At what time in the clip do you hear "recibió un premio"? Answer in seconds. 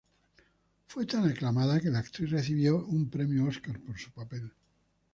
2.31-3.45